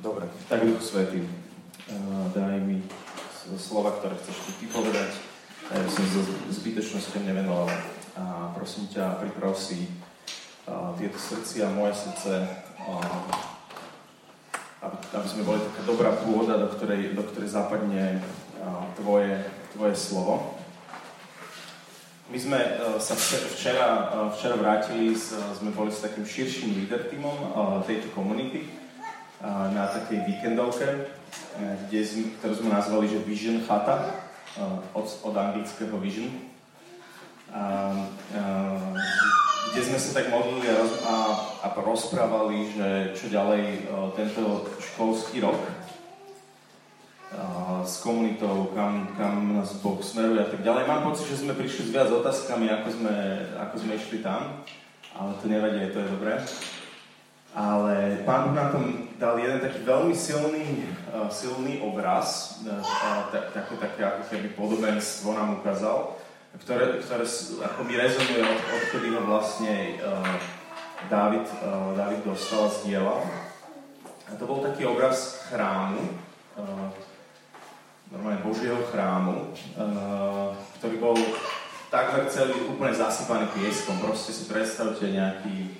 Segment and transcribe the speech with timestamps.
[0.00, 1.20] Dobre, tak Duchu Svetý,
[2.32, 2.80] daj mi
[3.60, 5.12] slova, ktoré chceš ty povedať.
[5.68, 7.68] Ja som sa zbytečnosťou nevenoval.
[8.16, 9.92] A prosím ťa, priprav si
[10.96, 12.32] tieto srdcia, moje srdce,
[14.80, 18.24] aby, aby sme boli taká dobrá pôda, do ktorej, do ktorej zapadne
[18.96, 19.36] tvoje,
[19.76, 20.56] tvoje slovo.
[22.32, 22.56] My sme
[22.96, 23.12] sa
[23.52, 25.12] včera, včera vrátili,
[25.60, 27.52] sme boli s takým širším líder týmom
[27.84, 28.79] tejto komunity
[29.48, 30.98] na takej víkendovke, e,
[31.88, 34.62] kde ktorú sme nazvali, že Vision Chata, e,
[34.92, 36.28] od, od anglického Vision.
[37.50, 38.42] A, a,
[39.72, 41.14] kde sme sa tak modlili a, a,
[41.64, 43.80] a rozprávali, že čo ďalej e,
[44.14, 45.60] tento školský rok
[47.86, 50.82] s komunitou, kam, kam nás Boh smeruje a tak ďalej.
[50.90, 53.14] Mám pocit, že sme prišli s viac otázkami, ako sme,
[53.54, 54.66] ako sme išli tam,
[55.14, 56.42] ale to nevadí, to je dobré.
[57.50, 58.78] Ale pán Boh nám
[59.18, 62.78] dal jeden taký veľmi silný, uh, silný obraz, uh,
[63.34, 66.14] tak, také, také ako keby podobenstvo nám ukázal,
[66.62, 67.26] ktoré, ktoré
[67.66, 70.34] ako mi rezonuje od, odkedy ho vlastne uh,
[71.10, 73.18] David, uh, David dostal z diela.
[74.30, 75.98] A to bol taký obraz chrámu,
[76.54, 76.86] uh,
[78.14, 81.18] normálne Božieho chrámu, uh, ktorý bol
[81.90, 83.98] takmer celý úplne zasypaný pieskom.
[83.98, 85.79] Proste si predstavte nejaký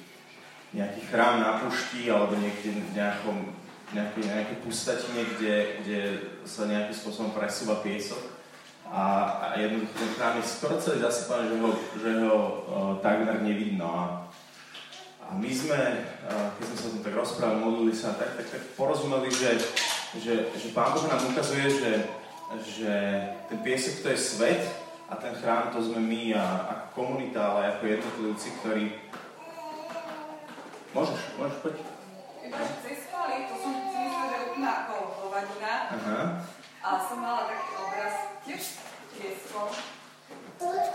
[0.71, 3.37] nejaký chrám na pušti alebo niekde v nejakom,
[3.91, 5.99] nejakej, nejakej pustatine, kde, kde
[6.47, 8.23] sa nejakým spôsobom presúva piesok.
[8.91, 9.03] A,
[9.39, 12.53] a jednoducho ten chrám je skoro celý zasypaný, že ho, že ho uh,
[13.03, 13.87] takmer nevidno.
[13.87, 14.03] A,
[15.27, 15.79] a my sme,
[16.27, 19.63] uh, keď sme sa o tom tak rozprávali, modlili sa, tak, tak, tak porozumeli, že,
[20.19, 21.93] že, že Pán Boh nám ukazuje, že,
[22.67, 22.93] že
[23.47, 24.63] ten piesok to je svet
[25.07, 28.85] a ten chrám to sme my a, ako komunita, ale ako jednotlivci, ktorí
[30.91, 31.77] Môžeš, môžeš, poď.
[32.43, 35.75] Ibaže cez chvály, to som si myslela, že úplná ako hovadina.
[35.95, 36.21] Aha.
[36.83, 38.63] Ale som mala taký obraz, tiež
[39.15, 39.71] tiesko.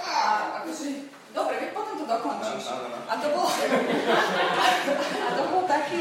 [0.03, 0.15] A
[0.59, 0.87] akože,
[1.31, 2.63] dobre, veď potom to dokončíš.
[3.07, 3.47] A to bol,
[5.27, 5.99] a to bol taký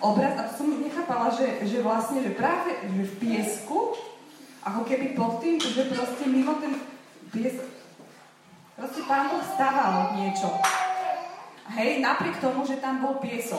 [0.00, 4.00] obraz, a to som nechápala, že, že vlastne, že práve že v piesku,
[4.64, 6.80] ako keby pod tým, že proste mimo ten
[7.36, 7.68] piesok,
[8.80, 10.48] proste pán Boh stával niečo.
[11.66, 13.58] Hej, napriek tomu, že tam bol piesok.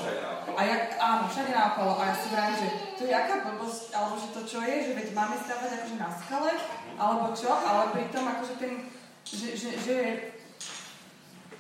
[0.55, 1.99] A ja, áno, všade naokolo.
[1.99, 4.91] A ja si vrajím, že to je aká blbosť, alebo že to čo je, že
[4.95, 6.51] veď máme stavať akože na skale,
[6.95, 8.71] alebo čo, ale pritom akože ten,
[9.27, 9.95] že, že, že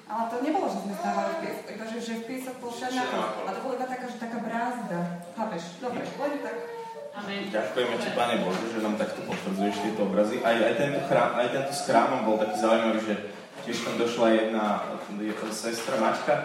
[0.07, 2.95] ale to nebolo, že sme stávali v piesok, iba že, že v piesok bol všade
[2.95, 3.43] naokolo.
[3.43, 4.99] A to bola iba taká, že taká brázda.
[5.35, 5.63] Chápeš?
[5.83, 6.57] Dobre, poďme tak.
[7.17, 7.43] Amen.
[7.49, 10.37] Ďakujeme ti, Pane Bože, že nám takto potvrdzuješ tieto obrazy.
[10.45, 13.15] Aj, aj, tento chrám, aj tento s chrámom bol taký zaujímavý, že
[13.67, 14.65] tiež tam došla jedna,
[15.19, 16.35] jedna sestra Maťka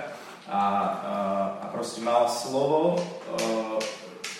[0.50, 0.62] a,
[1.62, 3.78] a, proste mala slovo uh,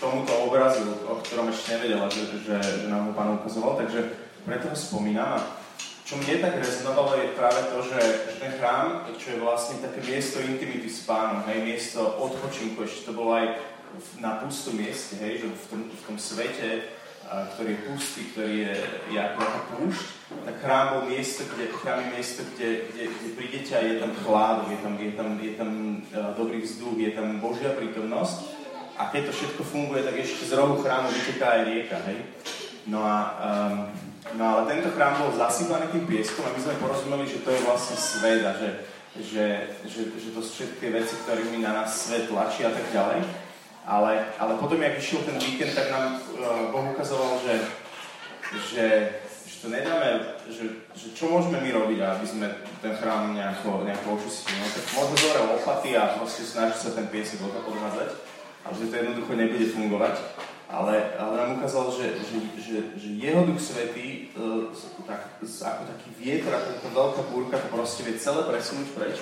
[0.02, 4.66] tomuto obrazu, o ktorom ešte nevedela, že, že, že nám ho pán ukazoval, takže preto
[4.66, 5.38] ho spomínam.
[5.38, 5.62] A
[6.02, 10.02] čo mne tak rezonovalo je práve to, že, že ten chrám, čo je vlastne také
[10.02, 13.62] miesto intimity s pánom, hej, miesto odpočinku, ešte to bolo aj
[14.18, 16.82] na pustom mieste, hej, že v tom, v tom svete,
[17.32, 18.74] ktorý je pustý, ktorý je,
[19.16, 19.40] ako,
[19.72, 20.04] púšť,
[20.44, 24.12] tak chrám bol miesto, kde, chrám je miesto, kde, kde, kde prídete a je tam
[24.20, 25.70] chládok, je tam, je tam, je tam
[26.12, 28.60] uh, dobrý vzduch, je tam Božia prítomnosť.
[29.00, 32.18] A keď to všetko funguje, tak ešte z rohu chrámu vyteká aj rieka, hej?
[32.84, 33.88] No a, um,
[34.36, 37.64] no ale tento chrám bol zasypaný tým pieskom a my sme porozumeli, že to je
[37.64, 38.70] vlastne svet že,
[39.24, 39.46] že,
[39.88, 43.20] že, že to sú všetky veci, ktorými na nás svet tlačí a tak ďalej.
[43.82, 47.54] Ale, ale potom, jak išiel ten víkend, tak nám uh, Boh ukazoval, že,
[48.70, 48.86] že,
[49.42, 52.46] že to nedáme, že, že čo môžeme my robiť, aby sme
[52.78, 54.54] ten chrám nejako, nejako očistili.
[54.62, 58.14] No, tak možno zobre lopaty a proste snažiť sa ten piesek odmazať,
[58.62, 60.14] ale že to jednoducho nebude fungovať.
[60.72, 64.72] Ale, ale nám ukázal, že, že, že, že jeho duch svetý uh,
[65.04, 69.20] tak, ako taký vietor, ako taká veľká búrka to proste vie celé presunúť preč.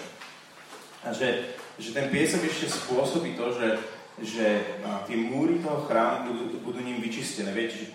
[1.03, 3.83] A že, že ten piesok ešte spôsobí to, že,
[4.21, 4.77] že
[5.09, 7.57] tie múry toho chrámu budú, budú ním vyčistené.
[7.57, 7.87] Viete, že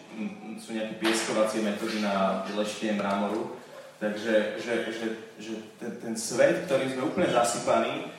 [0.57, 3.53] sú nejaké pieskovacie metódy na vyleštenie mramoru.
[3.95, 5.07] Takže že, že,
[5.39, 8.11] že ten, ten svet, ktorý sme úplne zasypaní,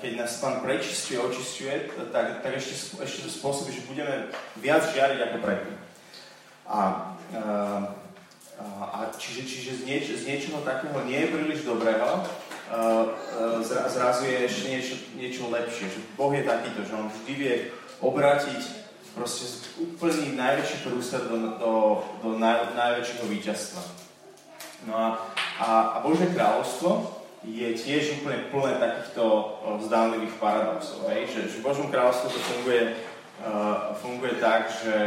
[0.00, 4.26] keď nás Pán prečistuje, očistuje, tak, tak ešte, ešte spôsobí, že budeme
[4.58, 5.76] viac žiariť ako predtým.
[6.66, 6.80] A, a,
[8.82, 12.26] a čiže, čiže z, nieč, z niečoho takého nie je príliš dobrého,
[13.90, 15.90] zrazu je ešte niečo, niečo lepšie.
[15.90, 17.54] Že boh je takýto, že on vždy vie
[17.98, 18.60] obrátiť
[19.12, 19.44] proste
[19.82, 21.72] úplný najväčší prúster do, do,
[22.22, 23.82] do naj, najväčšieho víťazstva.
[24.86, 25.06] No a,
[25.60, 29.24] a, a Božie kráľovstvo je tiež úplne plné takýchto
[29.82, 31.08] vzdanlivých paradoxov.
[31.10, 31.32] Hej?
[31.32, 32.82] Že, že Božom kráľovstve to funguje
[33.44, 34.98] uh, funguje tak, že,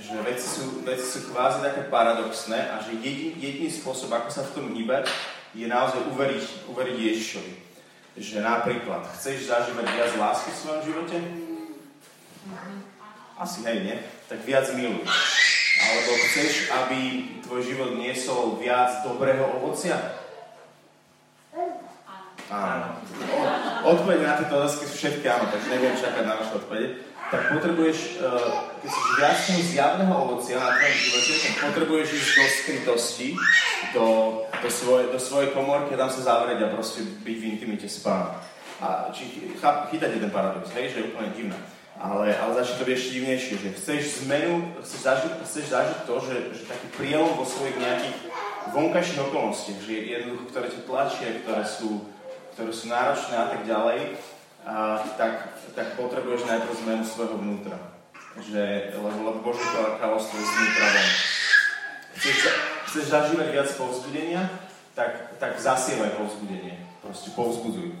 [0.00, 4.42] že veci, sú, veci sú kvázi také paradoxné a že jedin, jediný spôsob, ako sa
[4.44, 5.08] v tom hýbať,
[5.54, 7.52] je naozaj uveriť, uveriť Ježišovi.
[8.18, 11.16] Že napríklad, chceš zažívať viac lásky v svojom živote?
[13.38, 13.96] Asi hej, nie?
[14.26, 15.06] Tak viac miluj.
[15.78, 16.98] Alebo chceš, aby
[17.46, 19.94] tvoj život niesol viac dobrého ovocia?
[22.48, 22.98] Áno.
[23.86, 26.88] Odpoveď na tieto otázky sú všetky áno, takže neviem čakať na vaše odpovede.
[27.28, 29.38] Tak potrebuješ, eh, keď si viac
[29.68, 33.28] zjavného ovocia na tvojom živote, tak potrebuješ ísť do skrytosti,
[33.92, 34.06] do,
[34.48, 38.00] do, svoje, do svojej komórky a tam sa zavrieť a proste byť v intimite s
[38.00, 38.32] pánom.
[38.80, 39.50] A či
[39.90, 41.58] chytáte ten paradox, hej, že je úplne divné.
[41.98, 46.14] Ale, ale začne to byť ešte divnejšie, že chceš zmenu, chceš zažiť, chceš zažiť to,
[46.22, 48.18] že, že taký prielom vo svojich nejakých
[48.70, 52.06] vonkajších okolnostiach, že jednoducho, ktoré ťa tlačia, ktoré sú,
[52.54, 54.00] ktoré sú náročné a tak ďalej,
[54.62, 55.34] a, tak,
[55.78, 57.78] tak potrebuješ najprv zmenu svojho vnútra.
[58.42, 61.08] Že, lebo, lebo Božie kráľovstvo je zvnútra von.
[62.18, 62.38] Chceš,
[62.90, 64.42] chceš zažívať viac povzbudenia,
[64.98, 66.74] tak, tak zasievaj povzbudenie.
[66.98, 67.94] Proste povzbuduj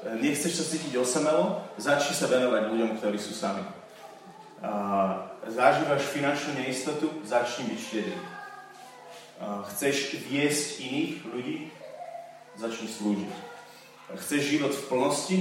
[0.00, 3.60] nechceš sa cítiť osamelo, začni sa venovať ľuďom, ktorí sú sami.
[4.60, 8.18] Uh, zažívaš finančnú neistotu, začni byť štedrý.
[9.72, 11.56] Chceš viesť iných ľudí,
[12.60, 13.32] začni slúžiť.
[14.20, 15.38] Chceš život v plnosti,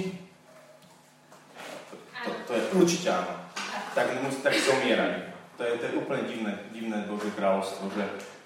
[2.26, 3.34] to, to je určite áno.
[3.96, 4.08] Tak,
[4.44, 5.30] tak zomieraj.
[5.60, 8.04] To je, to je úplne divné, divné Božie kráľovstvo, že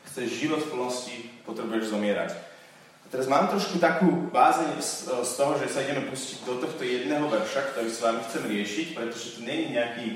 [0.09, 1.15] chceš život v plnosti,
[1.45, 2.33] potrebuješ zomierať.
[3.13, 7.29] Teraz mám trošku takú bázeň z, z toho, že sa ideme pustiť do tohto jedného
[7.29, 10.07] verša, ktorý s vami chcem riešiť, pretože to je nejaký,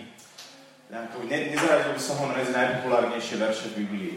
[0.89, 4.13] nejakú, ne, nezaradil by som ho medzi najpopulárnejšie verše v Biblii.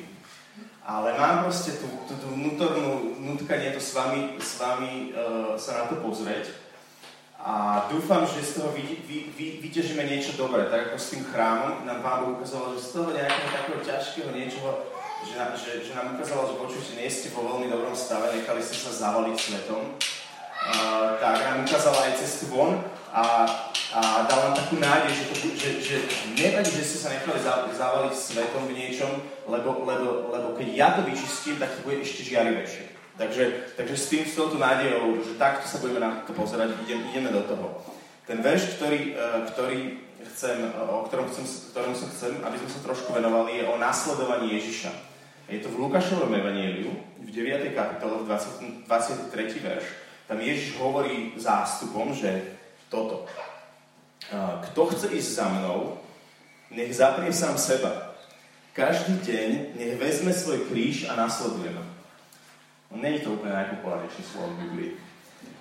[0.80, 5.84] Ale mám proste tú, tú, tú vnútornú nutkanie to s vami, s vami uh, sa
[5.84, 6.48] na to pozrieť.
[7.40, 11.24] A dúfam, že z toho vy, vy, vy, vyťažíme niečo dobré, tak ako s tým
[11.24, 14.70] chrámom nám Pán Boh ukazoval, že z toho nejakého takého ťažkého niečoho
[15.20, 18.76] že, že, že nám ukázala, že počujete, nie ste vo veľmi dobrom stave, nechali ste
[18.80, 22.80] sa zavaliť svetom, uh, tak nám ukázala aj cestu von
[23.12, 23.44] a,
[23.92, 25.24] a dala nám takú nádej, že,
[25.60, 25.96] že, že
[26.40, 27.36] nevadí, že ste sa nechali
[27.76, 29.12] zavaliť svetom v niečom,
[29.44, 32.89] lebo, lebo, lebo keď ja to vyčistím, tak to bude ešte žiarivejšie.
[33.20, 37.04] Takže, takže s tým, s touto nádejou, že takto sa budeme na to pozerať, idem,
[37.12, 37.84] ideme do toho.
[38.24, 40.00] Ten verš, ktorý, uh, ktorý
[40.32, 40.56] chcem,
[40.88, 44.88] o ktorom, chcem, ktorom sa chcem, aby sme sa trošku venovali, je o následovaní Ježiša.
[45.52, 47.76] Je to v Lukášovom evanieliu, v 9.
[47.76, 49.68] kapitole, v 20, 23.
[49.68, 49.84] verš.
[50.24, 52.56] Tam Ježiš hovorí zástupom, že
[52.88, 53.28] toto.
[54.70, 56.00] Kto chce ísť za mnou,
[56.72, 58.16] nech zaprie sám seba.
[58.72, 61.99] Každý deň nech vezme svoj kríž a nasleduje ma.
[62.90, 64.90] No, není to úplne najpopulárnejšie slovo v Biblii.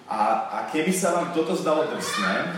[0.10, 2.50] A, a keby sa vám toto zdalo drsné,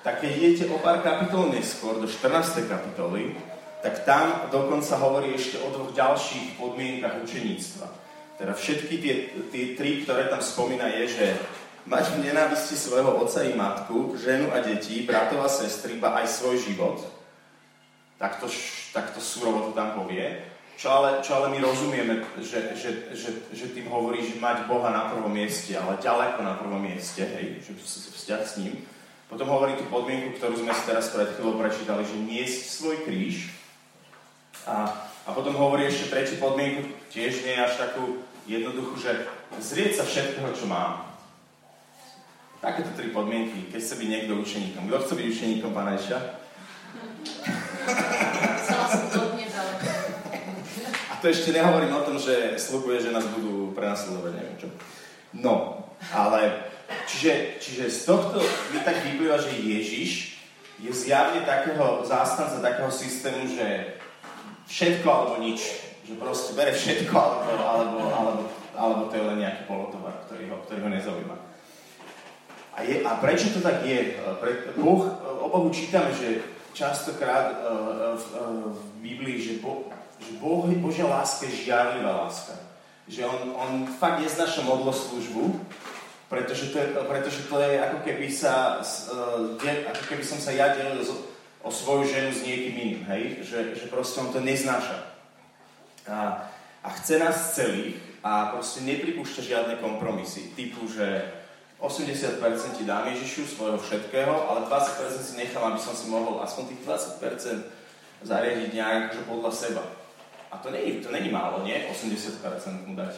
[0.00, 2.64] tak keď idete o pár kapitol neskôr, do 14.
[2.64, 3.36] kapitoly,
[3.84, 7.86] tak tam dokonca hovorí ešte o dvoch ďalších podmienkach učeníctva.
[8.40, 9.14] Teda všetky tie,
[9.52, 11.26] tie tri, ktoré tam spomína, je, že
[11.84, 16.26] mať v nenávisti svojho otca i matku, ženu a deti, bratov a sestry, ba aj
[16.32, 16.98] svoj život.
[18.16, 18.48] Takto,
[18.96, 20.55] takto surovo to tam povie.
[20.76, 24.92] Čo ale, čo ale my rozumieme, že, že, že, že tým hovorí, že mať Boha
[24.92, 27.72] na prvom mieste, ale ďaleko na prvom mieste, hej, že
[28.12, 28.84] vzťah s ním.
[29.32, 33.56] Potom hovorí tú podmienku, ktorú sme si teraz pred chvíľou prečítali, že niesť svoj kríž,
[34.66, 34.90] a,
[35.26, 38.18] a potom hovorí ešte tretí podmienku, tiež nie až takú
[38.50, 39.30] jednoduchú, že
[39.62, 41.06] zrieť sa všetkého, čo mám.
[42.58, 44.90] Takéto tri podmienky, keď chce byť niekto učeníkom.
[44.90, 45.94] Kto chce byť učeníkom, pána?
[51.22, 54.68] To ešte nehovorím o tom, že slúbuje, že nás budú prenasledovať, neviem čo.
[55.32, 56.68] No, ale
[57.08, 58.38] čiže, čiže z tohto
[58.72, 60.36] mi tak vyplýva, že Ježiš
[60.76, 63.96] je zjavne takého zástanca takého systému, že
[64.68, 65.88] všetko alebo nič.
[66.06, 68.42] Že proste bere všetko alebo, alebo, alebo,
[68.76, 71.36] alebo to je len nejaký polotovar, ktorý ho, ktorý ho nezaujíma.
[72.76, 74.20] A, je, a prečo to tak je?
[74.20, 75.02] Pre, boh,
[75.40, 76.44] o Bohu čítame, že
[76.76, 79.88] častokrát uh, v, uh, v Biblii, že, bo,
[80.20, 82.52] že boh, Božia láska je žiarlivá láska.
[83.08, 85.56] Že on, on fakt neznáša modloslužbu,
[86.28, 88.82] pretože to, je, pretože to je ako keby sa,
[89.94, 91.06] ako keby som sa ja delil
[91.62, 93.22] o svoju ženu s niekým iným, hej?
[93.46, 95.06] Že, že proste on to neznáša.
[96.10, 96.50] A,
[96.82, 100.50] a chce nás celých a proste nepripúšťa žiadne kompromisy.
[100.58, 101.30] Typu, že
[101.80, 102.40] 80%
[102.76, 106.82] ti dám Ježišu svojho všetkého, ale 20% si nechám, aby som si mohol aspoň tých
[106.88, 109.84] 20% zariadiť nejak že podľa seba.
[110.48, 111.84] A to není, to není málo, nie?
[111.92, 113.12] 80% mu dať.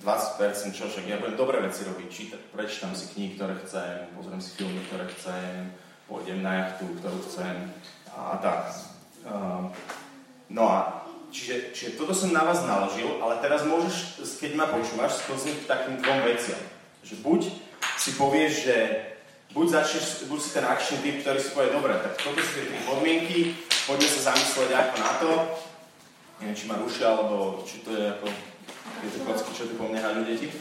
[0.00, 4.40] 20% čo však, ja budem dobré veci robiť, čítať, prečítam si knihy, ktoré chcem, pozriem
[4.40, 5.76] si filmy, ktoré chcem,
[6.08, 7.68] pôjdem na jachtu, ktorú chcem
[8.16, 8.72] a, tak.
[9.28, 9.68] Um,
[10.48, 15.20] no a čiže, čiže toto som na vás naložil, ale teraz môžeš, keď ma počúvaš,
[15.20, 16.79] sklzniť k takým dvom veciam.
[17.10, 17.40] Že buď
[17.98, 18.76] si povieš, že
[19.50, 22.86] buď začneš, buď si ten akčný typ, ktorý si povie, dobre, tak toto sú tie
[22.86, 23.58] podmienky,
[23.90, 25.30] poďme sa zamyslieť ako na to,
[26.38, 28.26] neviem, či ma rušia, alebo či to je ako
[29.02, 30.54] tieto kocky, čo tu po mne háďu deti,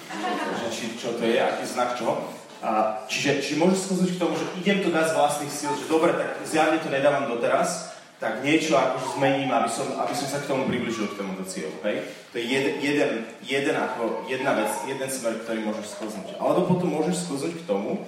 [0.58, 2.18] že či, čo to je, aký znak čoho.
[2.66, 5.86] A, čiže, čiže môžeš skúsiť k tomu, že idem to dať z vlastných síl, že
[5.86, 10.44] dobre, tak zjavne to nedávam doteraz, tak niečo ako zmením, aby som, aby som sa
[10.44, 11.80] k tomu približil, k tomuto cieľu.
[11.88, 12.04] Hej?
[12.32, 16.36] To je jed, jeden, jeden ako, jedna vec, jeden smer, ktorý môžeš skúsiť.
[16.36, 18.04] Alebo potom môžeš skúsiť k tomu,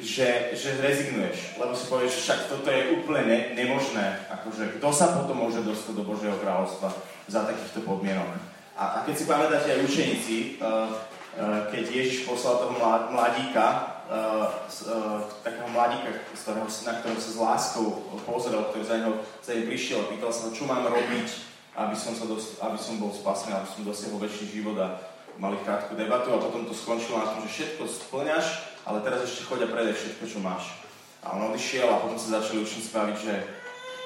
[0.00, 4.88] že, že rezignuješ, lebo si povieš, že však toto je úplne ne, nemožné, akože kto
[4.90, 6.90] sa potom môže dostať do Božieho kráľovstva
[7.30, 8.26] za takýchto podmienok.
[8.74, 10.90] A, a keď si pamätáte aj učeníci, uh,
[11.38, 12.74] uh, keď Ježiš poslal toho
[13.14, 17.86] mladíka, uh, uh, takého mladíka, z ktorého, na ktorého sa s láskou
[18.24, 21.28] pozrel, ktorý za neho, za neho prišiel a pýtal sa, čo mám robiť,
[21.74, 25.00] aby som, sa dos- aby som bol spasený, aby som dosiahol väčší život a
[25.38, 28.46] mali krátku debatu a potom to skončilo na tom, že všetko splňaš,
[28.86, 30.78] ale teraz ešte choď a predaj všetko, čo máš.
[31.24, 33.34] A on odišiel a potom sa začali učniť spraviť, že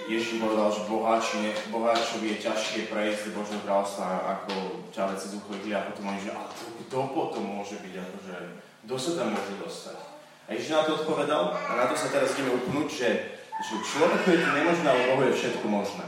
[0.07, 4.07] Ježiš povedal, že boháči, boháčovi je ťažšie prejsť do Božieho kráľstva
[4.39, 8.37] ako ťavec z uchových a potom oni, že a to, kto potom môže byť, akože,
[8.87, 9.99] kto sa tam môže dostať.
[10.47, 13.11] A Ježiš na to odpovedal a na to sa teraz ideme upnúť, že,
[13.59, 16.07] že človeku je to nemožné, ale Bohu je všetko možné.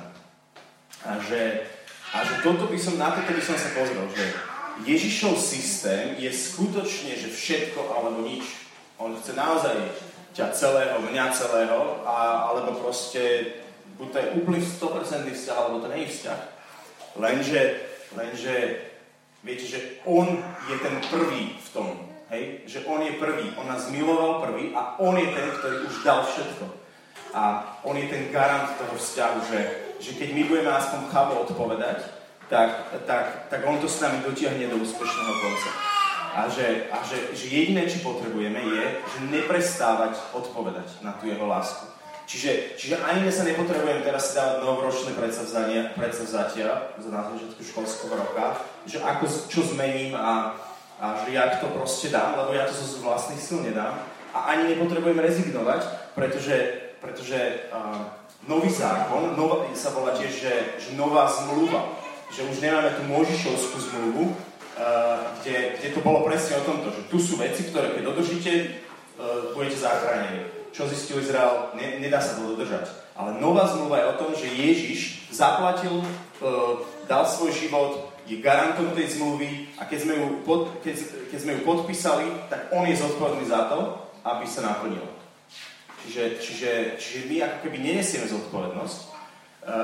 [1.05, 1.67] A že,
[2.15, 4.25] a že toto by som, na toto by som sa pozrel, že
[4.87, 8.71] Ježišov systém je skutočne, že všetko alebo nič.
[8.97, 9.77] On chce naozaj
[10.33, 13.57] ťa celého, mňa celého, a, alebo proste,
[14.01, 16.41] buď to je úplný 100% vzťah, alebo to je vzťah.
[17.21, 17.61] Lenže,
[18.17, 18.55] lenže,
[19.45, 20.41] viete, že on
[20.73, 21.89] je ten prvý v tom,
[22.33, 22.65] hej?
[22.65, 26.25] Že on je prvý, on nás miloval prvý a on je ten, ktorý už dal
[26.25, 26.65] všetko.
[27.37, 27.43] A
[27.85, 29.61] on je ten garant toho vzťahu, že,
[30.01, 31.99] že keď my budeme aspoň chavo odpovedať,
[32.51, 35.71] tak, tak, tak on to s nami dotiahne do úspešného konca.
[36.31, 41.47] A že, a že, že jediné, čo potrebujeme, je, že neprestávať odpovedať na tú jeho
[41.47, 41.90] lásku.
[42.31, 48.15] Čiže, čiže ani my sa nepotrebujem teraz si dávať novoročné predsavzatia, predsavzatia na začiatku školského
[48.15, 48.55] roka,
[48.87, 50.55] že ako, čo zmením a,
[51.03, 53.99] a že ja to proste dám, lebo ja to zo vlastných síl nedám.
[54.31, 56.55] A ani nepotrebujem rezignovať, pretože,
[57.03, 57.99] pretože uh,
[58.47, 61.99] nový zákon nová, sa volá tiež, že, že nová zmluva.
[62.31, 64.25] Že už nemáme tú Možišovskú zmluvu,
[64.81, 68.81] Uh, kde, kde to bolo presne o tomto, že tu sú veci, ktoré keď dodržíte,
[69.21, 70.60] uh, budete zachránení.
[70.71, 72.87] Čo zistil Izrael, ne, nedá sa to dodržať.
[73.19, 78.95] Ale nová zmluva je o tom, že Ježiš zaplatil, uh, dal svoj život, je garantom
[78.95, 80.95] tej zmluvy a keď sme, ju pod, keď,
[81.35, 85.03] keď sme ju podpísali, tak on je zodpovedný za to, aby sa naplnil.
[86.07, 88.99] Čiže, čiže, čiže my ako keby nenesieme zodpovednosť.
[89.61, 89.79] Uh, uh,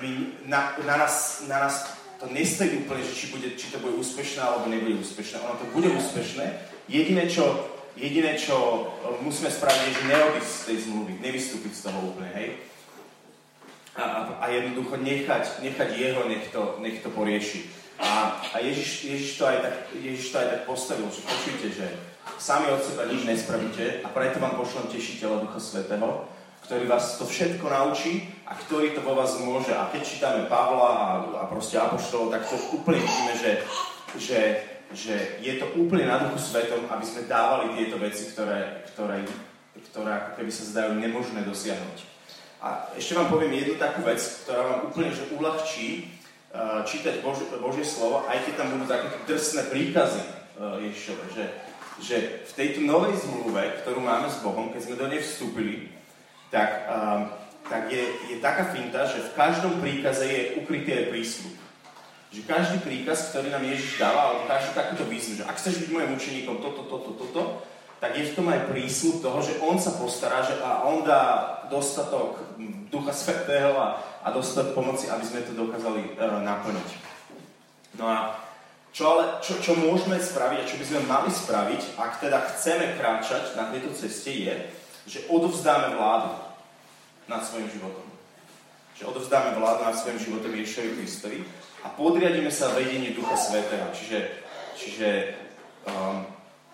[0.00, 0.10] my,
[0.48, 4.40] na, na, nás, na nás to nestojí úplne, že či, bude, či to bude úspešné
[4.40, 5.44] alebo nebude úspešné.
[5.44, 6.46] Ono to bude úspešné.
[6.88, 7.44] Jediné, čo,
[7.96, 8.82] jediné, čo e,
[9.22, 12.48] musíme spraviť, je, že neodísť z tej zmluvy, nevystúpiť z toho úplne, hej?
[13.94, 17.70] A, a, a jednoducho nechať, nechať jeho, nech to, nech to porieši.
[18.02, 21.86] A, a Ježiš, Ježiš, to aj tak, Ježiš to aj tak postavil, že počujte, že
[22.42, 26.26] sami od seba nič nespravíte a preto vám pošlem tešiteľa Ducha Svetého,
[26.66, 29.70] ktorý vás to všetko naučí a ktorý to vo vás môže.
[29.70, 31.06] A keď čítame Pavla a,
[31.38, 33.52] a proste Apoštolov, tak to úplne vidíme, že,
[34.18, 34.40] že,
[34.94, 39.26] že je to úplne na duchu svetom, aby sme dávali tieto veci, ktoré, ktoré,
[39.90, 41.98] ktoré ako keby sa zdajú nemožné dosiahnuť.
[42.64, 46.08] A ešte vám poviem jednu takú vec, ktorá vám úplne že uľahčí
[46.54, 50.22] uh, čítať Bož, Božie slovo, aj keď tam budú takéto drsné príkazy
[50.56, 51.44] uh, Ježišove, že,
[52.00, 52.16] že
[52.48, 55.92] v tejto novej zmluve, ktorú máme s Bohom, keď sme do nej vstúpili,
[56.48, 57.34] tak, um,
[57.66, 61.63] tak je, je taká finta, že v každom príkaze je ukrytý aj prísľub.
[62.34, 65.88] Že každý príkaz, ktorý nám Ježiš dáva, alebo každý takúto výzvu, že ak chceš byť
[65.94, 67.62] môjim učeníkom toto, toto, toto,
[68.02, 71.22] tak je v tom aj prísľub toho, že on sa postará, že a on dá
[71.70, 72.42] dostatok
[72.90, 76.88] Ducha Svetého a, a dostatok pomoci, aby sme to dokázali uh, naplniť.
[78.02, 78.34] No a
[78.90, 82.98] čo, ale, čo, čo môžeme spraviť a čo by sme mali spraviť, ak teda chceme
[82.98, 84.54] kráčať na tejto ceste, je,
[85.06, 86.34] že odovzdáme vládu
[87.30, 88.06] nad svojim životom.
[88.98, 91.38] Že odovzdáme vládu nad svojim životom Ježišovi Kristovi
[91.84, 93.86] a podriadíme sa vedeniu Ducha Svetého.
[93.92, 94.18] Čiže,
[94.74, 95.08] čiže
[95.84, 96.24] um,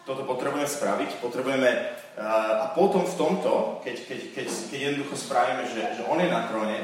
[0.06, 5.66] toto potrebujeme spraviť, potrebujeme uh, a potom v tomto, keď, keď, keď, keď jednoducho spravíme,
[5.66, 6.78] že, že On je na tróne,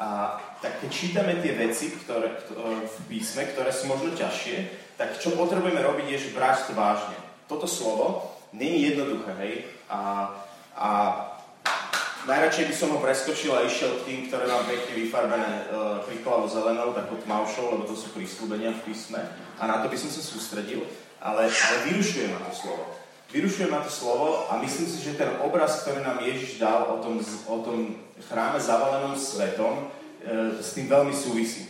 [0.00, 4.56] a, tak keď čítame tie veci ktoré, ktoré, v písme, ktoré sú možno ťažšie,
[4.96, 7.16] tak čo potrebujeme robiť je, že brať to vážne.
[7.44, 9.54] Toto slovo je jednoduché, hej?
[9.92, 10.32] A,
[10.72, 10.88] a
[12.26, 16.44] najradšej by som ho preskočil a išiel k tým, ktoré mám pekne vyfarbené uh, kriklavo
[16.50, 19.20] zelenou, takou tmavšou, lebo to sú prísľubenia v písme.
[19.56, 20.84] A na to by som sa sústredil.
[21.20, 22.84] Ale, ale vyrušuje ma to slovo.
[23.30, 26.96] Vyrušuje ma to slovo a myslím si, že ten obraz, ktorý nám Ježiš dal o
[27.04, 31.68] tom, o tom chráme zavalenom svetom, uh, s tým veľmi súvisí.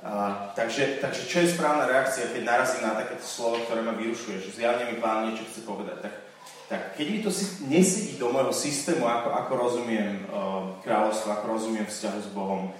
[0.00, 4.40] Uh, takže, takže čo je správna reakcia, keď narazím na takéto slovo, ktoré ma vyrušuje,
[4.40, 6.29] že zjavne mi pán niečo chce povedať, tak
[6.70, 7.34] tak keď mi to
[7.66, 12.70] nesedí do môjho systému, ako, ako rozumiem uh, kráľovstvo, ako rozumiem vzťahu s Bohom,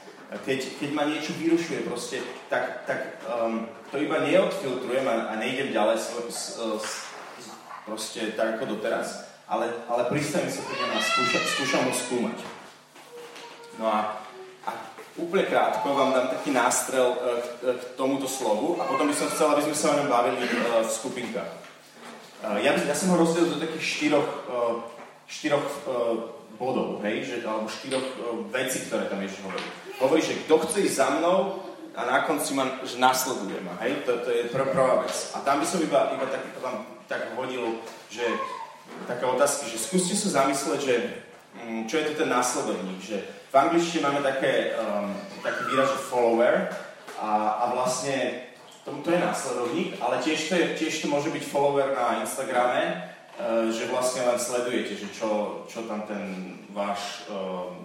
[0.46, 5.74] keď, keď ma niečo vyrušuje proste, tak, tak um, to iba neodfiltrujem a, a nejdem
[5.74, 6.90] ďalej s, s, s,
[7.82, 12.38] proste tak ako doteraz, ale, ale pristavím sa pri a skúša, skúšam ho skúmať.
[13.82, 14.22] No a,
[14.70, 14.78] a
[15.18, 19.26] úplne krátko vám dám taký nástrel uh, k, k tomuto slovu a potom by som
[19.34, 21.69] chcel, aby sme sa o ňom bavili v skupinkách.
[22.40, 24.74] Eh, ja, ja som ho rozdelil do takých štyroch, eh,
[25.28, 26.16] štyroch eh,
[26.56, 28.04] bodov, hej, že, alebo štyroch
[28.52, 29.64] vecí, ktoré tam ešte hovorí.
[30.00, 31.60] Hovorí, že kto chce ísť za mnou
[31.96, 35.12] a na konci ma, že nasleduje ma, hej, to, to je pr- prvá vec.
[35.36, 37.80] A tam by som iba, iba tak, vám tak hodil,
[38.12, 38.24] že
[39.08, 40.96] taká otázka, že skúste sa zamysleť, že
[41.64, 46.06] mm, čo je to ten následovník, že v angličtine máme také, um, taký výraz, že
[46.12, 46.68] follower
[47.20, 48.49] a, a vlastne
[48.84, 53.68] to, je následovník, ale tiež to, je, tiež to môže byť follower na Instagrame, uh,
[53.68, 57.76] že vlastne len sledujete, že čo, čo tam ten váš, uh,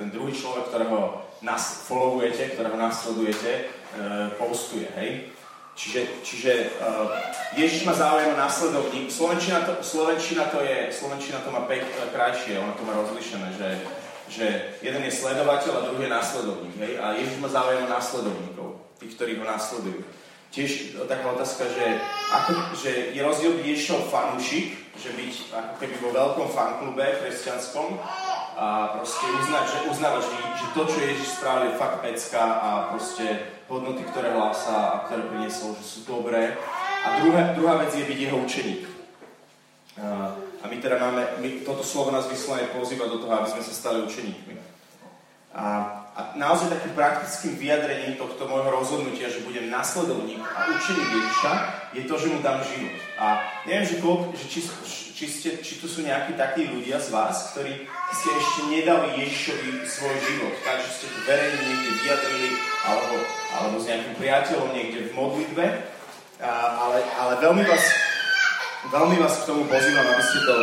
[0.00, 5.28] ten druhý človek, ktorého nás followujete, ktorého nasledujete, uh, postuje, hej.
[5.76, 7.08] Čiže, čiže uh,
[7.56, 9.08] Ježiš má záujem o následovník.
[9.08, 13.68] Slovenčina to, Slovenčina to je, Slovenčina to má pek, krajšie, ono to má rozlišené, že,
[14.28, 14.46] že
[14.84, 16.92] jeden je sledovateľ a druhý je následovník, hej.
[17.00, 18.68] A Ježiš má záujem o následovníkov,
[19.00, 20.04] tých, ktorí ho následujú.
[20.50, 21.86] Tiež taká otázka, že,
[22.34, 28.02] ako, že je rozdiel byť Ježišov fanúšik, že byť ako keby vo veľkom fanklube kresťanskom
[28.58, 32.68] a proste uznať, že uznávaš, že, že to, čo Ježiš spravil, je fakt pecka a
[32.90, 36.58] proste hodnoty, ktoré hlása a ktoré priniesol, že sú dobré.
[37.06, 38.82] A druhá, druhá vec je byť jeho učeník.
[40.60, 43.70] A my teda máme, my, toto slovo nás vyslovene pozýva do toho, aby sme sa
[43.70, 44.54] stali učeníkmi.
[45.54, 45.64] A
[46.10, 51.52] a naozaj takým praktickým vyjadrením tohto môjho rozhodnutia, že budem následovník a učeník Ježiša,
[51.94, 52.98] je to, že mu dám život.
[53.14, 53.26] A
[53.62, 54.60] neviem, že, koľko, že či,
[55.14, 59.86] či, ste, či tu sú nejakí takí ľudia z vás, ktorí ste ešte nedali Ježišovi
[59.86, 60.54] svoj život.
[60.66, 62.50] Takže ste to verejne niekde vyjadrili,
[62.82, 63.14] alebo,
[63.54, 65.64] alebo s nejakým priateľom niekde v modlitbe.
[66.42, 66.50] A,
[66.90, 67.84] ale, ale veľmi vás,
[68.90, 70.56] veľmi vás k tomu pozývam, aby ste to,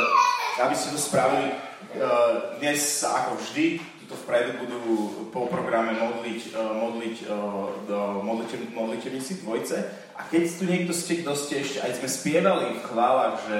[0.59, 1.55] aby ste to spravili.
[1.97, 4.81] Uh, dnes ako vždy tuto vpredu budú
[5.35, 7.17] po programe modliť, uh, modliť
[7.91, 9.83] do modlite, modlitevníci dvojce.
[10.15, 13.59] A keď tu niekto ste, kto ste ešte, aj sme spievali v chválach, že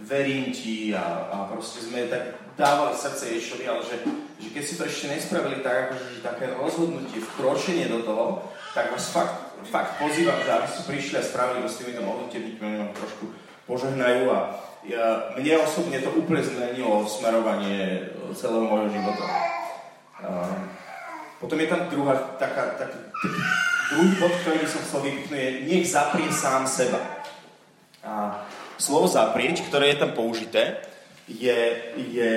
[0.00, 4.00] verím ti a, a proste sme tak dávali srdce Ješovi, ale že,
[4.40, 8.96] že keď si to ešte nespravili tak, akože, že také rozhodnutie, vkročenie do toho, tak
[8.96, 12.80] vás fakt, fakt pozývam, že aby ste prišli a spravili to s týmito modlitevníkmi, oni
[12.80, 13.24] vám trošku
[13.68, 14.38] požehnajú a
[14.88, 19.51] ja, mne osobne to úplne zmenilo smerovanie celého môjho života.
[21.42, 23.02] Potom je tam druhá, taká, taký,
[23.90, 27.02] druhý bod, ktorý by som chcel vypichnúť, je nech zaprie sám seba.
[28.06, 28.46] A
[28.78, 30.78] slovo zaprieť, ktoré je tam použité,
[31.26, 31.58] je,
[32.14, 32.32] je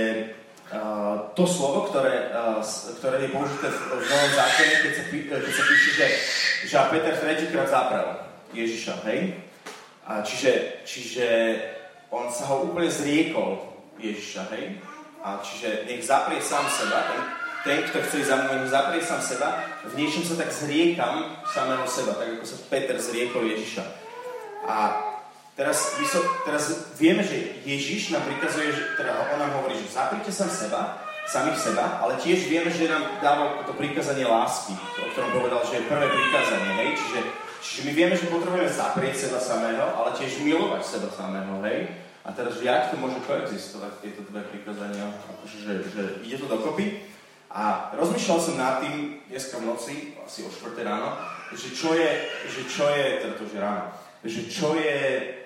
[0.74, 2.62] uh, to slovo, ktoré, uh,
[2.98, 6.08] ktoré je použité v, v Novom zákone, keď sa, keď sa píše, že,
[6.66, 8.08] že Peter tretíkrát zaprel
[8.58, 9.38] Ježiša, hej?
[10.06, 11.28] A čiže, čiže
[12.10, 13.58] on sa ho úplne zriekol
[14.02, 14.82] Ježiša, hej?
[15.22, 19.58] A čiže nech zaprie sám seba, ten, ten, kto chce za mnou, zaprie sám seba,
[19.90, 23.84] v niečom sa tak zriekam samého seba, tak ako sa Peter zriekol Ježiša.
[24.70, 24.78] A
[25.58, 30.30] teraz, so, teraz vieme, že Ježiš nám prikazuje, že, teda on nám hovorí, že zaprite
[30.30, 35.34] sám seba, samých seba, ale tiež vieme, že nám dáva to prikázanie lásky, o ktorom
[35.34, 36.90] povedal, že je prvé prikázanie, hej?
[37.02, 37.20] Čiže,
[37.66, 41.90] čiže my vieme, že potrebujeme zaprieť seba samého, ale tiež milovať seba samého, hej?
[42.26, 47.15] A teraz, jak to môže koexistovať, tieto dve prikázania, akože, že, že ide to dokopy?
[47.56, 51.16] A rozmýšľal som nad tým dneska v noci, asi o 4 ráno,
[51.56, 53.86] že čo je, že čo je, teda že ráno,
[54.28, 54.96] že čo je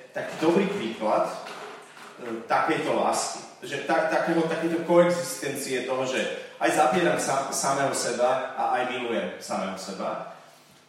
[0.09, 3.45] taký dobrý príklad e, takejto lásky.
[3.61, 9.29] Že ta, takého, takéto koexistencie toho, že aj zapieram sa, samého seba a aj milujem
[9.37, 10.33] samého seba.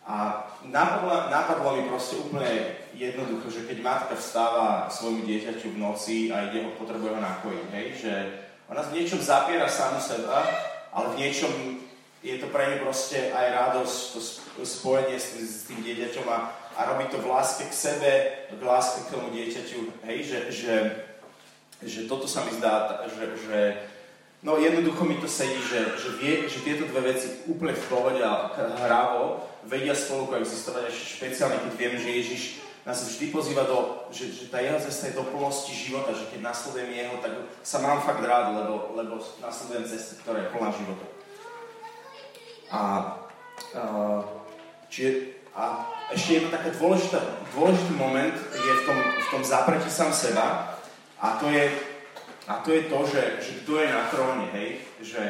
[0.08, 6.16] A napadlo, napadlo mi proste úplne jednoducho, že keď matka vstáva svojmu dieťaťu v noci
[6.32, 8.12] a ide ho, potrebuje ho nakojiť, hej, že
[8.72, 11.52] ona v niečom zapiera samu seba ale v niečom
[12.20, 13.98] je to pre ňu proste aj radosť,
[14.58, 16.38] to spojenie s, s tým dieťaťom a,
[16.76, 18.12] a robí to v láske k sebe,
[18.52, 20.74] v láske k tomu dieťaťu, hej, že, že,
[21.80, 23.60] že toto sa mi zdá, že, že,
[24.40, 28.24] No jednoducho mi to sedí, že, že, vie, že tieto dve veci úplne v pohode
[28.24, 28.48] a
[28.88, 32.42] hrávo vedia spolu koexistovať ešte špeciálne, keď viem, že Ježiš
[32.90, 36.42] nás vždy pozýva do, že, že tá jeho cesta je do plnosti života, že keď
[36.42, 41.06] nasledujem jeho, tak sa mám fakt rád, lebo, lebo nasledujem cestu, ktorá je plná života.
[42.70, 42.82] A, a,
[44.90, 47.22] čiže, a ešte jedna taká dôležitá,
[47.54, 50.74] dôležitý moment je v tom, v tom zapretí sám seba
[51.22, 51.70] a to je
[52.50, 54.82] a to je to, že, že kto je na tróne, hej?
[54.98, 55.22] Že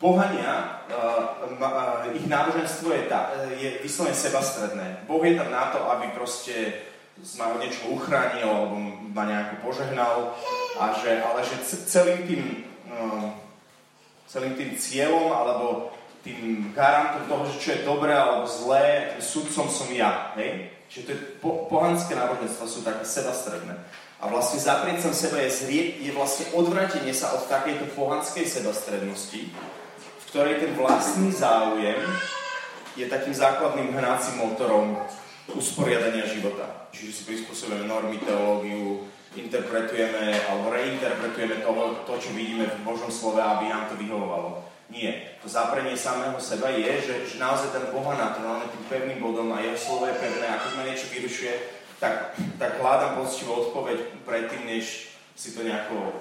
[0.00, 5.04] pohania, uh, uh, ich náboženstvo je, tá, je vyslovene sebastredné.
[5.04, 6.72] Boh je tam na to, aby proste
[7.38, 8.76] ma od niečo uchránil alebo
[9.14, 10.34] ma nejako požehnal,
[10.78, 12.42] a že, ale že celým tým,
[12.90, 13.30] uh,
[14.26, 19.68] celým tým cieľom alebo tým garantom toho, že čo je dobré alebo zlé, tým sudcom
[19.68, 20.32] som ja.
[20.40, 20.72] Hej?
[20.88, 23.76] Čiže to je, po, pohanské náboženstva sú také sebastredné.
[24.24, 29.52] A vlastne zaprieť sa seba je, zrie, je vlastne odvratenie sa od takejto pohanskej sebastrednosti,
[29.52, 32.00] v ktorej ten vlastný záujem
[32.96, 34.96] je takým základným hnacím motorom
[35.52, 36.88] usporiadania života.
[36.94, 39.04] Čiže si prispôsobujeme normy, teológiu,
[39.34, 41.70] interpretujeme alebo reinterpretujeme to,
[42.06, 44.62] to, čo vidíme v Božom slove, aby nám to vyhovovalo.
[44.88, 45.36] Nie.
[45.42, 49.50] To zaprenie samého seba je, že, že naozaj ten Boha na tróne tým pevným bodom
[49.52, 51.54] a jeho slovo je pevné, ako ma niečo vyrušuje,
[51.98, 56.14] tak, tak hľadám poctivú odpoveď predtým, než si to nejako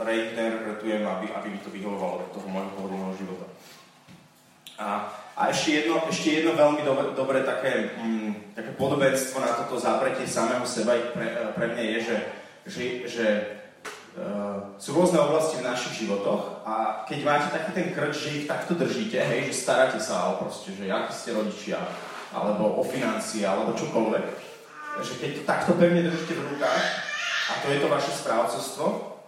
[0.00, 3.46] reinterpretujem, aby, aby mi to vyhovovalo do toho môjho pohodlného života.
[4.80, 4.86] A,
[5.34, 10.30] a ešte, jedno, ešte jedno veľmi dobre, dobre také, mm, také podobenstvo na toto zapretie
[10.30, 11.26] samého seba pre,
[11.58, 12.16] pre mňa je, že,
[12.70, 13.26] že, že
[14.14, 18.46] uh, sú rôzne oblasti v našich životoch a keď máte taký ten krč, že ich
[18.46, 21.82] takto držíte, hej, že staráte sa o proste, že akí ste rodičia,
[22.30, 24.26] alebo o financie, alebo čokoľvek,
[25.02, 26.84] že keď to takto pevne držíte v rukách,
[27.44, 29.18] a to je to vaše správcovstvo,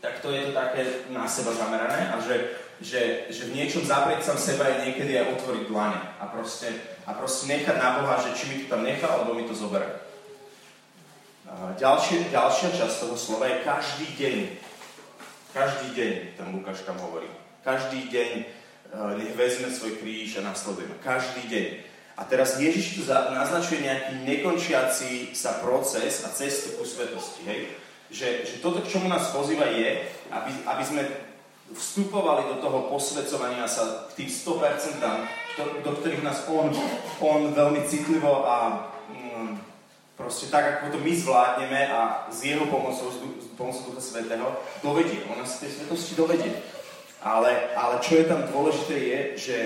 [0.00, 4.26] tak to je to také na seba zamerané a že, že, že v niečom zaprieť
[4.26, 6.70] sám seba je niekedy aj otvoriť dlane a proste,
[7.06, 10.04] a proste nechať na Boha, že či mi to tam nechá, alebo mi to zoberie.
[11.54, 14.36] Ďalšie, ďalšia časť toho slova je každý deň.
[15.54, 17.30] Každý deň, ten Lukáš tam hovorí.
[17.62, 18.44] Každý deň e,
[19.22, 20.98] nech vezme svoj kríž a nasledujeme.
[20.98, 21.66] Každý deň.
[22.18, 27.46] A teraz Ježiš tu naznačuje nejaký nekončiaci sa proces a cestu ku svetosti.
[27.46, 27.60] Hej?
[28.10, 31.02] Že, že toto, k čomu nás pozýva, je, aby, aby sme
[31.72, 35.00] vstupovali do toho posvedcovania sa k tým 100%,
[35.56, 36.74] do, do ktorých nás on,
[37.24, 39.56] on veľmi citlivo a mm,
[40.18, 44.46] proste tak, ako to my zvládneme a s jeho pomocou, s pomocou Ducha Svetého,
[44.84, 45.24] dovedie.
[45.32, 46.52] On nás tej svetosti dovedie.
[47.24, 49.56] Ale, ale čo je tam dôležité je, že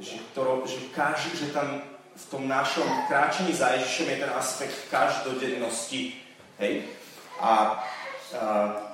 [0.00, 1.80] že, to, že, kaž, že tam
[2.16, 6.16] v tom našom kráčení za Ježišom je ten aspekt každodennosti.
[6.60, 6.88] Hej?
[7.40, 7.80] A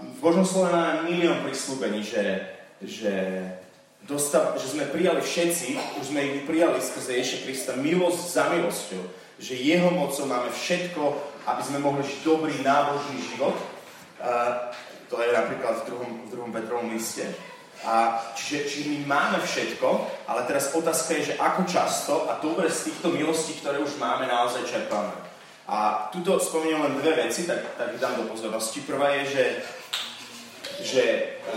[0.03, 2.47] v Božom slove máme milión prislúbení, že,
[2.83, 3.15] že,
[4.07, 9.03] dostav, že sme prijali všetci, už sme ich prijali skrze Ježiša Krista milosť za milosťou,
[9.43, 11.03] že Jeho mocou máme všetko,
[11.47, 13.57] aby sme mohli žiť dobrý nábožný život.
[14.23, 14.71] A,
[15.11, 17.27] to je napríklad v druhom, v druhom Petrovom liste.
[17.83, 19.89] A čiže, čiže my máme všetko,
[20.31, 24.31] ale teraz otázka je, že ako často a dobre z týchto milostí, ktoré už máme,
[24.31, 25.11] naozaj čerpáme.
[25.73, 28.85] A tuto spomínam len dve veci, tak, tak dám do pozornosti.
[28.85, 29.45] Prvá je, že,
[30.85, 31.03] že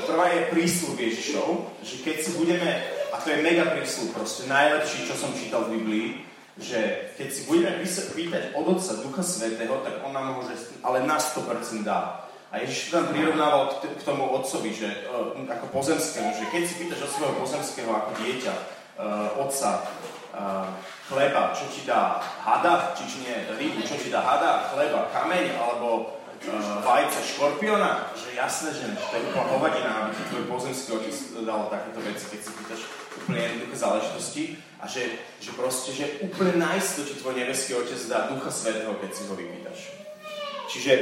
[0.07, 1.47] prvá je prísľub Ježišov,
[1.83, 2.69] že keď si budeme,
[3.11, 6.07] a to je mega prísľub, proste najlepší, čo som čítal v Biblii,
[6.55, 7.83] že keď si budeme
[8.15, 12.23] pýtať od Otca Ducha Svetého, tak On nám môže, ale na 100% dá.
[12.55, 17.11] A Ježiš tam prirovnával k, tomu otcovi, že, uh, ako pozemskému, že keď si pýtaš
[17.11, 19.83] od svojho pozemského ako dieťa, uh, otca,
[21.07, 25.55] chleba, čo ti dá hada, či, či nie rybu, čo ti dá hada, chleba, kameň,
[25.55, 26.19] alebo
[26.49, 31.15] uh, vajce škorpiona, že jasné, že to je úplná hovadina, aby ti tvoj pozemský otec
[31.45, 32.81] dal takéto veci, keď si pýtaš
[33.23, 34.43] úplne jednoduché záležitosti
[34.81, 35.03] a že,
[35.39, 39.33] že proste, že úplne najsto ti tvoj nebeský otec dá Ducha Svetého, keď si ho
[39.37, 39.79] vypýtaš.
[40.67, 40.93] Čiže,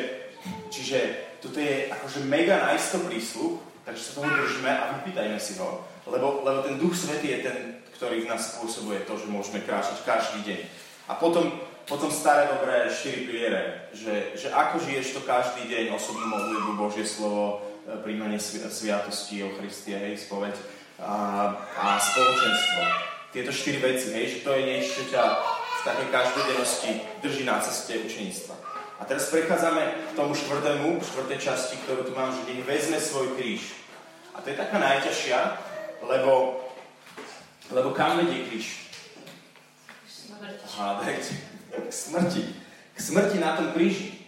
[0.70, 1.00] čiže
[1.42, 6.44] toto je akože mega najsto prísľub, takže sa toho držíme a vypýtajme si ho, lebo,
[6.44, 7.58] lebo ten Duch Svetý je ten,
[8.00, 10.60] ktorý v nás spôsobuje to, že môžeme kráčať každý deň.
[11.08, 11.52] A potom,
[11.84, 17.04] potom staré dobré štyri piliere, že, že ako žiješ to každý deň, osobnú modlitbu, Božie
[17.08, 20.56] slovo, e, príjmanie sviatosti, Eucharistie, hej, spoveď
[21.04, 21.16] a,
[21.76, 22.82] a spoločenstvo.
[23.36, 27.60] Tieto štyri veci, hej, že to je niečo, čo ťa v takej každodennosti drží na
[27.60, 28.73] ceste učeníctva.
[29.04, 33.36] A teraz prechádzame k tomu štvrtému, štvrtej časti, ktorú tu mám, že nech vezme svoj
[33.36, 33.76] kríž.
[34.32, 35.60] A to je taká najťažšia,
[36.08, 36.64] lebo,
[37.76, 38.88] lebo kam vedie kríž?
[40.48, 41.36] Aha, dajte.
[41.84, 42.48] K smrti.
[42.96, 44.24] K smrti na tom kríži.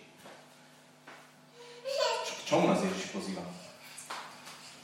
[2.28, 3.48] K čomu nás Ježiš pozýva?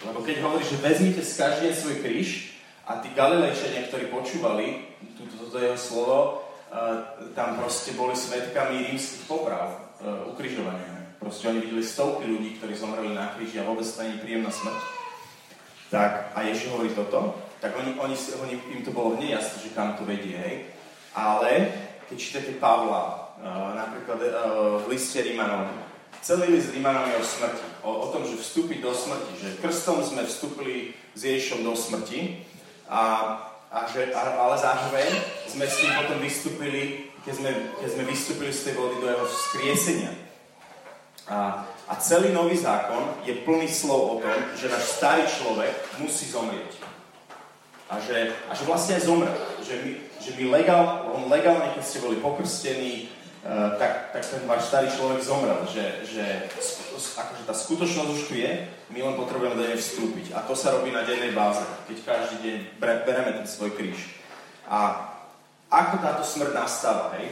[0.07, 2.55] Lebo keď hovorí, že vezmite z každý svoj kríž
[2.87, 4.87] a tí galilejčania, ktorí počúvali
[5.19, 6.40] toto jeho slovo,
[7.35, 9.91] tam proste boli svetkami rímskych poprav,
[10.31, 11.19] ukrižovania.
[11.21, 14.49] Proste oni videli stovky ľudí, ktorí zomreli na kríži a vôbec to nie je príjemná
[14.49, 14.81] smrť.
[15.91, 19.93] Tak, a Ježiš hovorí toto, tak oni, oni, oni, im to bolo nejasné, že kam
[19.99, 20.65] to vedie, hej.
[21.13, 21.69] Ale
[22.09, 24.31] keď čítate Pavla, uh, napríklad uh,
[24.81, 25.67] v liste Rímanom,
[26.23, 29.99] celý list Rímanom je o smrti, o, o tom, že vstúpiť do smrti, že krstom
[30.01, 32.47] sme vstúpili s Ježišom do smrti,
[32.87, 33.35] a,
[33.71, 35.09] a že, a, ale zároveň
[35.47, 39.25] sme s ním potom vystúpili, keď sme, keď sme vystúpili z tej vody do jeho
[39.25, 40.11] vzkriesenia.
[41.31, 45.71] A, a celý nový zákon je plný slov o tom, že náš starý človek
[46.03, 46.83] musí zomrieť.
[47.87, 49.35] A že, a že vlastne aj zomrel.
[49.63, 53.11] Že my, že my legál, on legálne, keď ste boli pokrstení,
[53.43, 55.59] uh, tak, tak ten váš starý človek zomrel.
[55.67, 56.25] Že, že
[57.19, 58.51] akože tá skutočnosť už tu je,
[58.91, 60.35] my len potrebujeme do nej vstúpiť.
[60.35, 64.19] A to sa robí na dennej báze, keď každý deň bereme ten svoj kríž.
[64.67, 65.07] A
[65.71, 67.31] ako táto smrť nastáva, hej?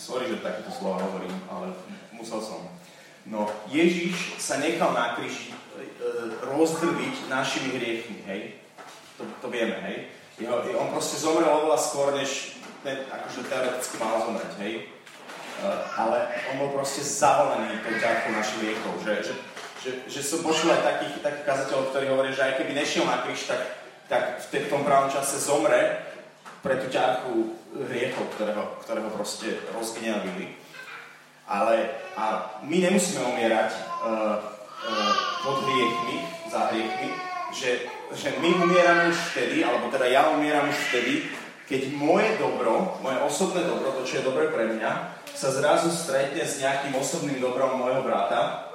[0.00, 1.76] Sorry, že takéto slova hovorím, ale
[2.16, 2.64] musel som.
[3.28, 5.56] No, Ježiš sa nechal na kríži e,
[6.44, 8.40] rozdrviť našimi hriechmi, hej?
[9.20, 10.08] To, to vieme, hej?
[10.40, 14.74] Jeho, on proste zomrel oveľa skôr, než ne, akože teoreticky mal zomrieť, hej?
[15.54, 19.34] Uh, ale on bol proste zavolený tou ťarkou našich hriechov, že, že,
[19.84, 23.20] že, že som počul aj takých, takých kazateľov, ktorí hovoria, že aj keby nešiel na
[23.20, 23.60] kríž, tak,
[24.08, 26.00] tak v, tom pravom čase zomre
[26.64, 27.52] pre tú ťarku
[27.92, 30.56] hriechov, ktorého, ktorého proste rozgňavili.
[31.44, 35.12] Ale a my nemusíme umierať uh, uh,
[35.44, 37.12] pod hriechmi, za hriechmi,
[37.52, 37.84] že,
[38.16, 41.28] že my umierame už vtedy, alebo teda ja umieram už vtedy,
[41.68, 46.40] keď moje dobro, moje osobné dobro, to, čo je dobre pre mňa, sa zrazu stretne
[46.40, 48.72] s nejakým osobným dobrom môjho brata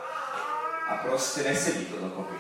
[0.90, 2.34] a proste nesedí to dokopy.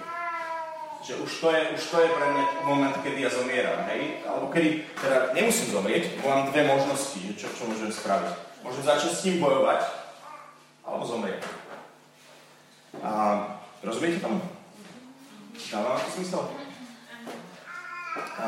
[1.06, 4.26] Že už to je, už to je pre mňa moment, kedy ja zomieram, hej?
[4.26, 8.34] Alebo kedy, teda nemusím zomrieť, mám dve možnosti, čo, čo môžem spraviť.
[8.66, 9.86] Môžem začať s ním bojovať,
[10.84, 11.40] alebo zomrieť.
[13.00, 13.12] A
[13.86, 14.42] rozumiete tomu?
[15.72, 16.52] Dáva to smysl?
[18.42, 18.48] A,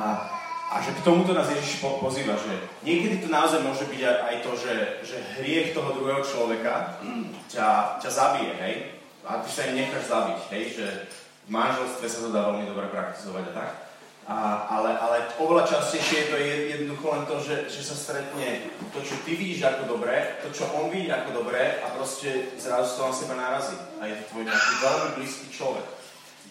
[0.72, 2.52] a že k tomuto nás Ježiš po, pozýva, že
[2.84, 4.74] niekedy to naozaj môže byť aj to, že,
[5.08, 7.00] že hriech toho druhého človeka
[7.48, 9.01] ťa, ťa zabije, hej?
[9.26, 10.64] A ty sa im necháš zabiť, hej?
[10.82, 10.86] Že
[11.46, 13.72] v manželstve sa to dá veľmi dobre praktizovať a tak.
[14.32, 14.38] A,
[14.70, 19.18] ale, ale oveľa častejšie je to jednoducho len to, že, že sa stretne to, čo
[19.26, 23.14] ty vidíš ako dobré, to, čo on vidí ako dobré a proste zrazu to na
[23.14, 23.78] seba narazí.
[23.98, 25.88] A je to tvoj nejaký veľmi blízky človek.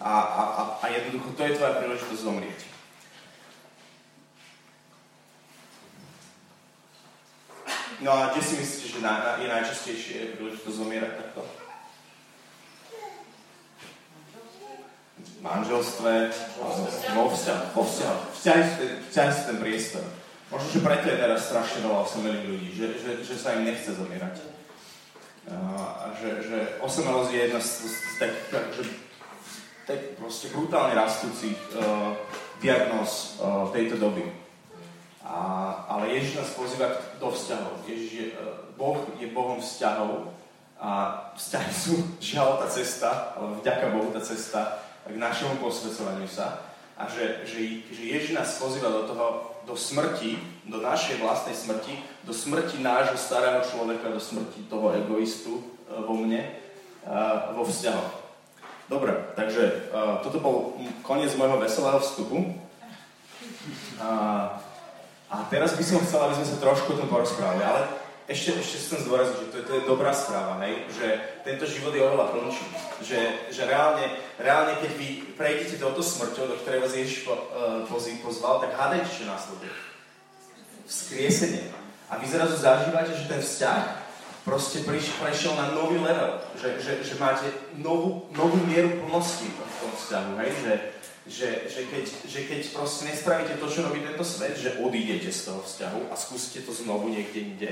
[0.02, 2.60] A, a, a, a jednoducho to je tvoja príležitosť zomrieť.
[8.00, 11.59] No a kde si myslíte, že na, na, je najčastejšie príležitosť zomierať takto?
[15.40, 16.12] Manželstve,
[17.16, 18.18] vo vzťahu, vo vzťahu.
[18.36, 18.62] Vzťahy
[19.08, 20.04] vzťahy sú ten priestor.
[20.50, 23.94] Možno, že preto je teraz strašne veľa osamelých ľudí, že, že, že sa im nechce
[23.94, 24.42] zomierať.
[25.50, 28.32] A že, že osamelosť je jedna z, z, z tak,
[28.74, 28.82] že,
[29.86, 32.14] tak proste brutálne rastúcich uh,
[32.58, 34.26] diagnóz uh, tejto doby.
[35.22, 35.38] A,
[35.86, 37.86] ale Ježiš nás pozýva do vzťahov.
[37.86, 40.34] Ježiš je, uh, boh je Bohom vzťahov
[40.80, 40.90] a
[41.36, 44.80] vzťahy sú žiaľ tá cesta, ale vďaka Bohu tá cesta
[45.10, 46.70] k našemu posvedcovaniu sa
[47.00, 49.26] a že, že, že Ježiš nás pozýva do toho,
[49.64, 50.36] do smrti,
[50.68, 51.96] do našej vlastnej smrti,
[52.28, 57.10] do smrti nášho starého človeka, do smrti toho egoistu e, vo mne, e,
[57.56, 58.20] vo vzťahoch.
[58.90, 60.74] Dobre, takže uh, toto bol
[61.06, 62.58] koniec môjho veselého vstupu.
[64.02, 64.10] A,
[65.30, 67.86] a teraz by som chcel, aby sme sa trošku o tom porozprávali, ale
[68.30, 70.86] ešte, ešte chcem zdôrazniť, že to je, to je dobrá správa, hej?
[70.94, 71.06] že
[71.42, 72.66] tento život je oveľa plnší.
[73.02, 74.06] Že, že reálne,
[74.38, 79.10] reálne, keď vy prejdete touto smrťou, do ktorej vás Ježiš po, uh, pozval, tak hádajte,
[79.10, 79.74] čo následuje.
[80.86, 81.66] Vzkriesenie.
[82.06, 83.82] A vy zrazu zažívate, že ten vzťah
[84.46, 86.38] proste priš, prešiel na nový level.
[86.54, 87.46] Že, že, že máte
[87.82, 90.30] novú, novú mieru plnosti v tom vzťahu.
[90.38, 90.50] Hej?
[90.62, 90.74] Že,
[91.30, 95.50] že, že, keď, že keď proste nespravíte to, čo robí tento svet, že odídete z
[95.50, 97.70] toho vzťahu a skúsite to znovu niekde inde,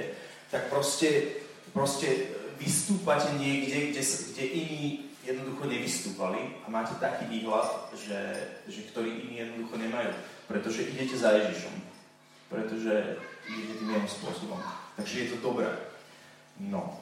[0.50, 1.40] tak proste,
[1.72, 4.82] proste vystúpate niekde, kde, kde iní
[5.24, 8.20] jednoducho nevystúpali a máte taký výhľad, že,
[8.64, 10.10] že ktorý iní jednoducho nemajú.
[10.48, 11.74] Pretože idete za Ježišom.
[12.48, 14.60] Pretože idete tým jeho spôsobom.
[14.96, 15.68] Takže je to dobré.
[16.56, 16.96] No.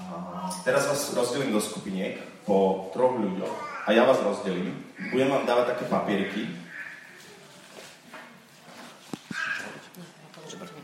[0.00, 2.16] A teraz vás rozdelím do skupiniek
[2.48, 4.72] po troch ľuďoch a ja vás rozdelím.
[5.12, 6.61] Budem vám dávať také papieriky